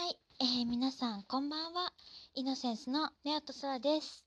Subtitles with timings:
[0.00, 1.92] はい、えー、皆さんこんばんは。
[2.34, 4.24] イノセンスのネオとソラです。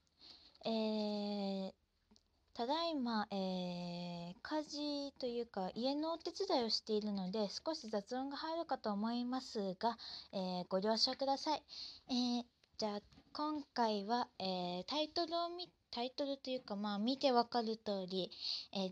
[0.63, 1.71] えー、
[2.53, 9.97] ただいま、えー、家事というか家のお手伝いをしているので少し雑音が入るかと思いますが、
[10.31, 11.63] えー、ご了承ください。
[12.07, 12.43] えー、
[12.77, 12.99] じゃあ
[13.33, 18.29] 今回は、えー、タイトルを見タイトルというかまあ見てわかる通り、
[18.73, 18.91] えー、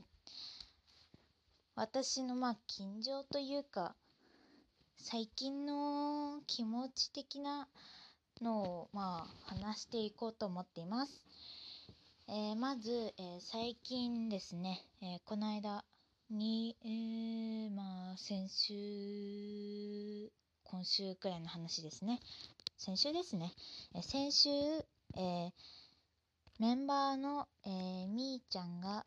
[1.75, 3.93] 私のまあ近所というか
[5.03, 7.67] 最近の気持ち的な
[8.39, 11.23] のをまあ話していこうと思っています。
[12.27, 15.83] えー、まず、えー、最近ですね、えー、この間
[16.29, 20.31] に、えまあ先週
[20.63, 22.19] 今週くらいの話ですね。
[22.77, 23.53] 先週ですね、
[23.95, 24.49] え先週、
[25.17, 25.51] え
[26.59, 29.03] メンバーの、えみーちゃんが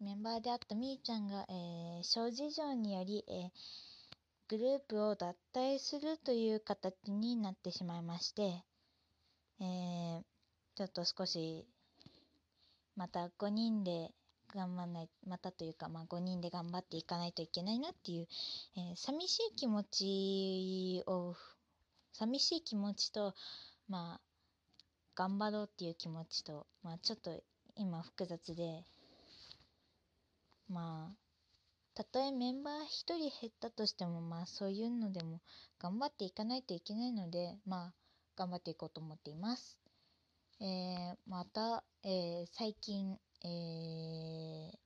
[0.00, 3.52] メンバーであったみーちゃんが、え諸事情により、え
[4.48, 8.62] グループを脱退するという形になってしまいまして、
[9.60, 10.22] えー、
[10.74, 11.66] ちょっと少し
[12.94, 14.10] また5人で
[14.54, 18.28] 頑張んないまたというか、まあ、5人で頑張っていかないといけないなっていう、
[18.76, 21.34] えー、寂しい気持ちを
[22.12, 23.34] 寂しい気持ちと
[23.88, 24.20] まあ
[25.14, 27.42] 頑張ろうっていう気持ちと、まあ、ちょっと
[27.76, 28.84] 今複雑で
[30.68, 31.23] まあ
[31.94, 35.40] たとえメンバー1人減ったとしてもまあそういうのでも
[35.78, 37.92] 頑張っていかないといけないのでまあ
[38.36, 39.78] 頑張っていこうと思っています。
[40.60, 44.78] えー、また、えー、最近、えー、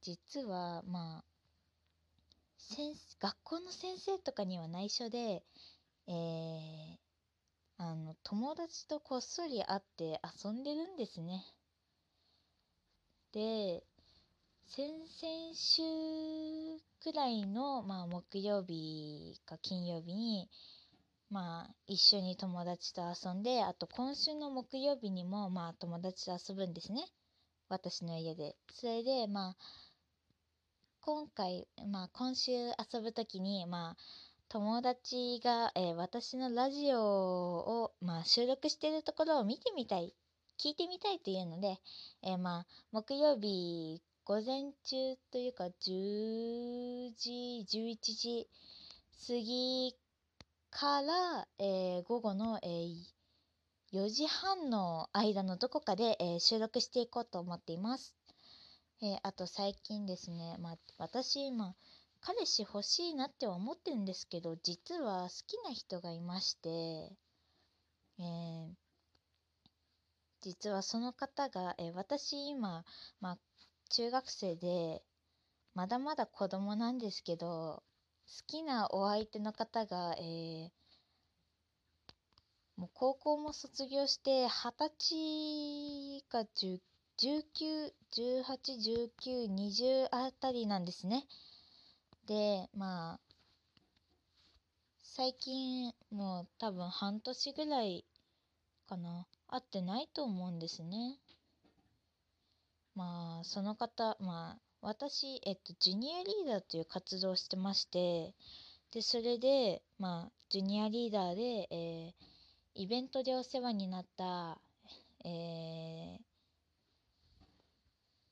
[0.00, 1.24] 実はまあ
[2.58, 5.42] 先学校の先生とかには内緒で、
[6.08, 6.96] えー、
[7.78, 11.44] あの友達とこっそり会って遊んでるんですね。
[13.32, 13.84] で
[14.70, 15.82] 先々週
[17.02, 20.50] くらいの、まあ、木曜日か金曜日に、
[21.30, 27.06] まあ、一緒に友達と遊んであと今週の木曜日にも、まあ、友達と遊ぶんですね
[27.70, 28.56] 私の家で。
[28.70, 29.56] それでまあ
[31.00, 33.96] 今回、まあ、今週遊ぶ時に、まあ、
[34.50, 40.12] 友達が、えー、私のラジオを、まあ、収録してるところを見てみたい
[40.62, 41.78] 聞いてみたいというので、
[42.22, 48.46] えー、まあ木曜日午前中というか10時11時
[49.26, 49.94] 過ぎ
[50.68, 52.94] から、えー、午後の、えー、
[53.94, 58.14] 4時半の間のどこかで、えー、収録していこうと思っています。
[59.02, 61.74] えあと最近ですね、まあ、私今
[62.20, 66.68] 彼氏欲しいなっては思ってるんですけど実は好きな人がいまして、
[68.22, 68.74] え
[70.42, 72.84] 実はその方が、え私今、
[73.20, 73.38] まあ、
[73.90, 75.02] 中学生で
[75.74, 77.82] まだまだ子供なんですけど
[78.26, 80.70] 好きなお相手の方が、えー、
[82.76, 86.44] もう高校も卒業して二十歳か
[87.18, 91.26] 19181920あたりなんですね。
[92.26, 93.20] でまあ
[95.02, 98.04] 最近もう多分半年ぐらい
[98.86, 101.18] かな会ってないと思うんですね。
[102.98, 108.34] まあその方まあ私えっとジュニアリーダーという活動をしてまして
[108.92, 112.12] でそれでまあジュニアリーダーで、えー、
[112.74, 114.58] イベントでお世話になった
[115.24, 116.18] えー、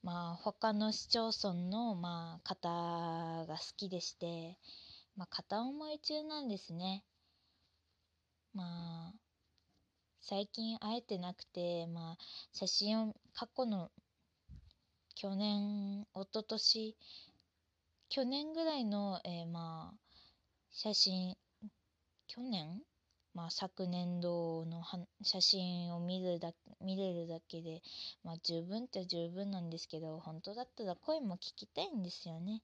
[0.03, 2.69] まあ他の市町村のまあ方
[3.47, 4.59] が好きでして
[5.17, 7.05] まあ片思い中なんですね。
[8.53, 9.15] まあ
[10.21, 12.17] 最近会えてなくてまあ
[12.53, 13.91] 写真を過去の
[15.17, 16.95] 去年一昨年
[18.09, 19.99] 去年ぐらいの、えー、まあ
[20.71, 21.37] 写真
[22.29, 22.81] 去年？
[23.35, 24.83] まあ昨年度の
[25.23, 27.83] 写真を見るだ見れるだけで
[28.25, 32.63] まあ十分っちゃ十分なんですけど本当だったら声も聞きたいんですよね。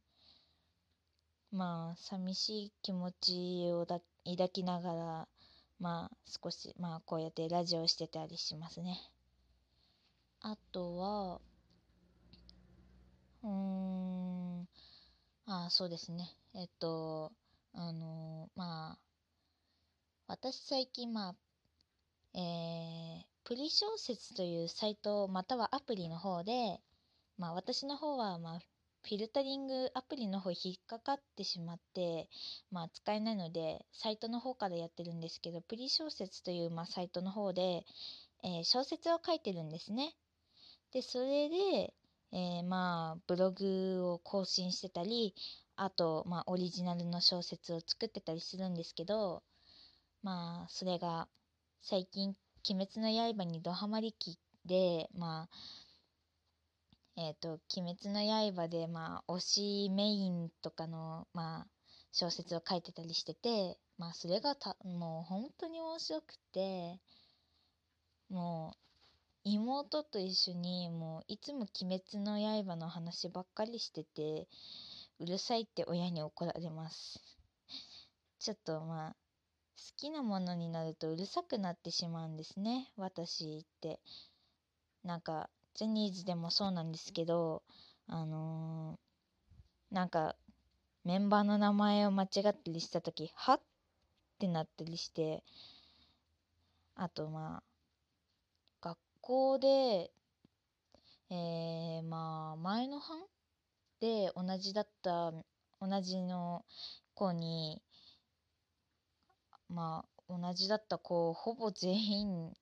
[1.51, 5.29] まあ寂しい気持ちをだ抱きながら
[5.79, 8.99] まあ少しまあこうやってラジオしてたりしますね。
[10.41, 11.41] あとは
[13.43, 14.69] うーん
[15.45, 17.33] あそうですねえっと
[17.73, 18.99] あのまあ
[20.27, 21.35] 私最近まあ
[22.35, 26.79] えー、プリ小説というサイトまたはアプリの方で
[27.39, 32.29] まあ私の方はまあフィルタリングアプリの方引っかかってしまって
[32.71, 37.87] まあ使えないのでサイトの方からやってるんですけどプリ小説というまあサイトの方で、
[38.45, 40.13] えー、小説を書いてるんですね。
[40.93, 41.95] でそれで
[42.35, 45.35] えー、まあブログを更新してたり
[45.77, 49.43] あと、まあ、オリジナルの小説を作ってたりするんですけど
[50.23, 51.29] まあそれが
[51.81, 52.37] 最近
[52.69, 55.49] 「鬼滅の刃」にドハマり期でまあ
[57.17, 61.67] えっ、ー、と「鬼滅の刃」でまあ推しメインとかのまあ
[62.13, 67.01] 小説を書いてたりしててまあそれがたもう本当に面白くて
[68.29, 68.79] もう
[69.45, 74.47] 妹と一緒にもういつも「鬼滅の刃」の話ばっかりしてて
[75.23, 77.21] うるさいって親に怒られます。
[78.41, 79.17] ちょっとまあ
[79.77, 82.93] 好きなものになるとうるさくなってしまうんですね。
[82.97, 84.01] 私って。
[85.05, 87.63] なんかジャニーズでもそうなんですけど
[88.07, 90.37] あのー、なんか
[91.05, 93.61] メンバーの名前を間違ったりした時はっ？
[94.43, 95.45] てなったりして
[96.97, 97.63] あとまあ
[98.81, 100.11] 学校で
[101.31, 103.19] えー、まあ前の班
[104.03, 105.33] で同じだった
[105.81, 106.65] 同じの
[107.15, 107.81] 子に
[109.69, 112.53] まあ同じだった子ほぼ全員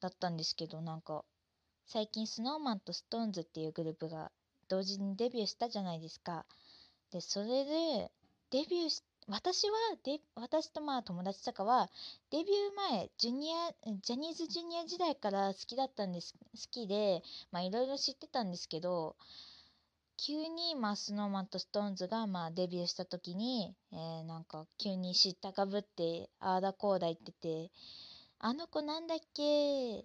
[0.00, 1.24] だったんですけどなんか
[1.84, 4.30] 最近 SnowMan と SixTONES っていうグループが
[4.68, 6.46] 同時にデビューしたじゃないですか。
[7.10, 8.12] でそれで
[8.50, 11.90] デビューし私はで私とまあ友達とかは
[12.30, 19.16] デビュー前ジュニアジャニーズジュニア時代から好きだったんです好きでまあいろいろ知ってたんですけど
[20.18, 27.70] 急にまあ SnowMan と SixTONES がまあデビューした時に、えー、なんか急に知ったかぶってああだこうだ言ってて
[28.40, 30.04] あの子なんだっけ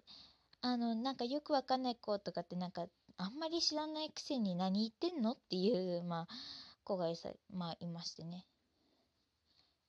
[0.62, 6.28] あのなんかよくわかんない子とかってなんかあんまり知らないくせに何言ってんのっていうまあ
[6.84, 8.46] 子がいさ、まあ、いましてね。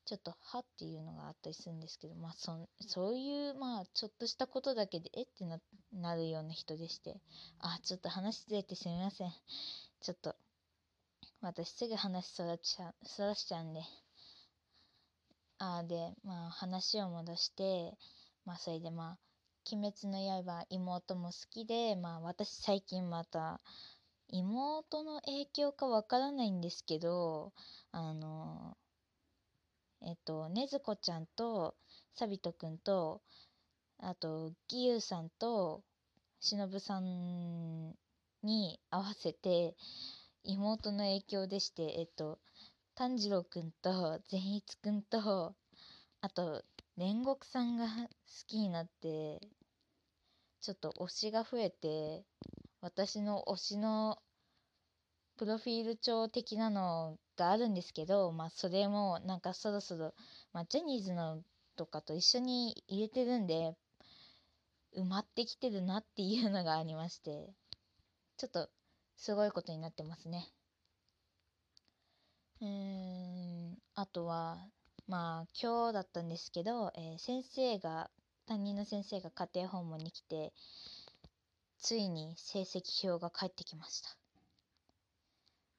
[0.06, 5.60] ちょっと「は」っていうのがあったりするんですけどまあそそういうまあちょっとしたことだけでえってな
[5.92, 7.20] なるような人でして。
[7.60, 9.34] あちょっと話ずれてすみません。
[10.06, 10.36] ちょっと
[11.42, 13.82] 私すぐ話そらちゃそらしちゃうんで。
[15.58, 17.98] あでまあ話を戻して
[18.46, 19.18] まあそれでまあ
[19.74, 23.60] 「鬼滅の刃」妹も好きでまあ私最近また
[24.28, 27.52] 妹の影響かわからないんですけど
[27.92, 28.78] あの
[30.02, 31.74] えっとねずこちゃんと
[32.14, 33.24] さびとくんと
[33.98, 35.82] あと義勇さんと
[36.42, 37.96] しのぶさん
[38.46, 39.76] に合わせて
[40.44, 42.40] 妹の影響でしてえっと
[42.94, 45.56] 炭治郎くんと善逸くんと
[46.22, 46.64] あと
[46.98, 48.10] 煉獄さんが好
[48.48, 49.42] きになって
[50.62, 52.24] ちょっと推しが増えて
[52.82, 54.20] 私の推しの
[55.38, 60.14] プロフィール帳的なのがあるんですけど、まあ、それもなんかそろそろ、
[60.54, 61.42] まあ、ジャニーズの
[61.76, 63.76] とかと一緒に入れてるんで
[64.98, 67.50] 埋まってきてるなっていうのがありまして。
[68.38, 68.70] ちょっと
[69.16, 70.52] すごいことになってますね。
[72.62, 74.68] うーんあとは
[75.08, 78.10] まあ今日だったんですけど、えー、先生が
[78.46, 80.54] 担任の先生が家庭訪問に来て
[81.80, 84.18] ついに成績表が返ってきました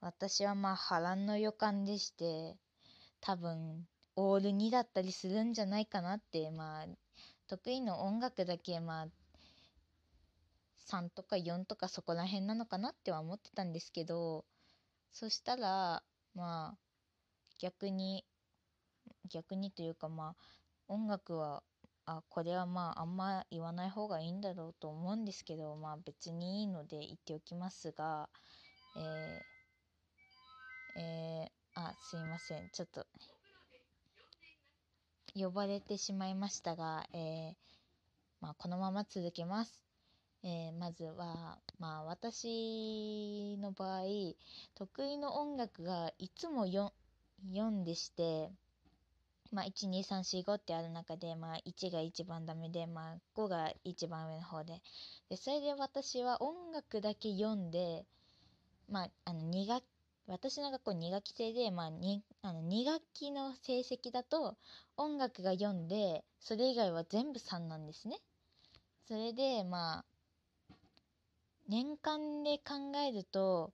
[0.00, 2.56] 私はまあ波乱の予感でして
[3.20, 3.86] 多分
[4.16, 6.86] オール2だったりするんじゃないかなってまあ
[7.48, 9.06] 得意の音楽だけまあ
[10.90, 14.44] 3とか4とかそこら辺なのかなっては思ってたんですけど
[15.12, 16.02] そしたら
[16.34, 16.78] まあ
[17.60, 18.24] 逆に
[19.30, 20.34] 逆にというかまあ
[20.88, 21.62] 音楽は
[22.04, 28.28] あこれはまああんま言わない方がいいんだろうと思うんですけどまあ別にいいので言っておきますが
[28.96, 33.06] えー、えー、あすいませんちょっと
[35.38, 37.52] 呼ばれてしまいましたが、えー、
[38.40, 39.85] まあ、このまま続けます。
[40.42, 44.02] えー、まずは、まあ、私の場合
[44.74, 46.90] 得意の音楽がいつも 4,
[47.52, 48.50] 4でして、
[49.52, 54.80] まあ、12345ってある中で、まあ、1が一番ダメで、まあ、5が一番上の方で
[55.28, 58.04] でそれで私は音楽だけ読んで、
[58.88, 59.82] まあ、あの2学
[60.28, 64.56] 私の学校2学期制で、まあ、2, あの2学期の成績だと
[64.96, 68.18] 音楽が4でそれ以外は全部3なんですね。
[69.06, 70.04] それでまあ
[71.68, 73.72] 年間で考えると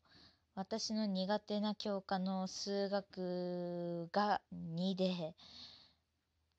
[0.55, 5.35] 私の苦手な教科の数学が2で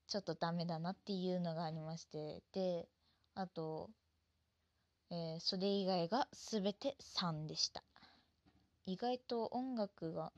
[0.08, 2.44] ちょっとダメだなっていうのがありまして。
[2.54, 2.88] で
[3.34, 3.90] あと、
[5.10, 7.84] えー、それ以外が全て3でした。
[8.86, 10.32] 意外と音楽が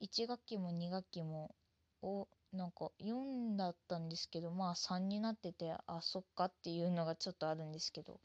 [0.00, 1.54] 1学期も2学期も
[2.00, 8.18] おなんか4だったんですけどまあ3になっててあそっかっていうのがちょっとあるんですけど。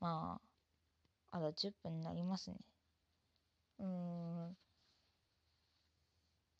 [0.00, 0.40] ま
[1.32, 2.56] ああら10分になりますね
[3.78, 4.56] うーん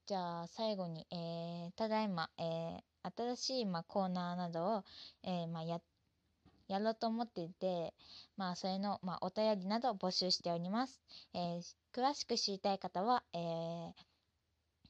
[0.06, 2.80] じゃあ最後に、えー、ただいま、えー、
[3.16, 4.84] 新しい、まあ、コーナーなどを、
[5.24, 5.80] えーまあ、や
[6.68, 7.92] やろうと思っていて、
[8.36, 11.00] まあ、それの、まあ、お便りなどを募集しております。
[11.34, 11.62] えー、
[11.92, 13.92] 詳しく知りたい方は、えー、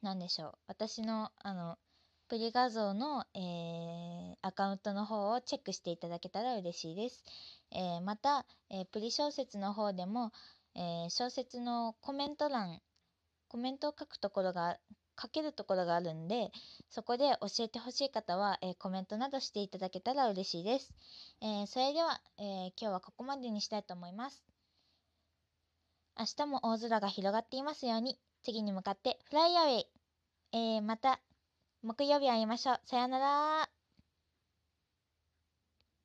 [0.02, 0.52] 何でしょう。
[0.66, 1.78] 私の、あの、
[2.28, 7.24] プリ画像の、えー、アカウントの方をチェックしていただけたら嬉しいです。
[7.72, 10.32] えー、また、えー、プリ小説の方でも、
[10.74, 12.80] え小説のコメント欄、
[13.48, 14.78] コメントを書くところが、
[15.20, 16.50] 書けるところがあるんで、
[16.90, 20.92] そこで教えてほしい方は、えコメントなどしていただけたら嬉しいです。
[21.40, 24.44] えそれでは、え今日はここまでにしたいと思います。
[26.18, 29.86] 明日も大空が広がっていますように、次に向かってフライアウェイ。
[30.52, 31.20] えー、また
[31.82, 32.80] 木曜日会いましょう。
[32.84, 33.75] さようなら。